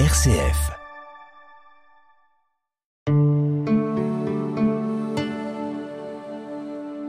[0.00, 0.72] RCF.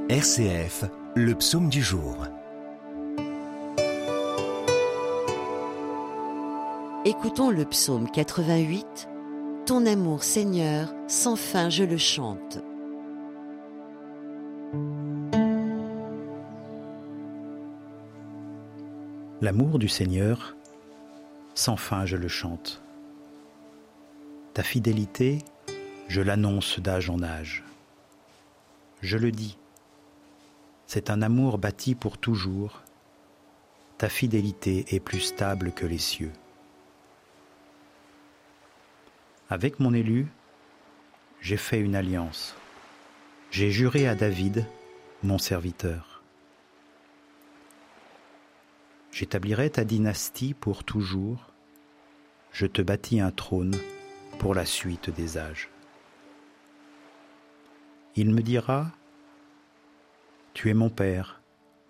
[0.07, 0.85] RCF,
[1.15, 2.27] le psaume du jour.
[7.05, 9.09] Écoutons le psaume 88.
[9.65, 12.59] Ton amour Seigneur, sans fin je le chante.
[19.41, 20.55] L'amour du Seigneur,
[21.55, 22.81] sans fin je le chante.
[24.53, 25.39] Ta fidélité,
[26.07, 27.63] je l'annonce d'âge en âge.
[29.01, 29.57] Je le dis,
[30.85, 32.81] c'est un amour bâti pour toujours.
[33.97, 36.33] Ta fidélité est plus stable que les cieux.
[39.49, 40.27] Avec mon élu,
[41.39, 42.55] j'ai fait une alliance.
[43.51, 44.65] J'ai juré à David,
[45.23, 46.14] mon serviteur.
[49.15, 51.53] J'établirai ta dynastie pour toujours.
[52.51, 53.73] Je te bâtis un trône
[54.39, 55.69] pour la suite des âges.
[58.17, 58.91] Il me dira,
[60.53, 61.39] Tu es mon Père,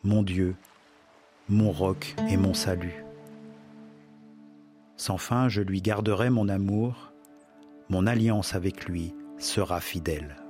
[0.03, 0.55] mon Dieu,
[1.49, 3.03] mon roc et mon salut.
[4.95, 7.11] Sans fin, je lui garderai mon amour,
[7.89, 10.44] mon alliance avec lui sera fidèle.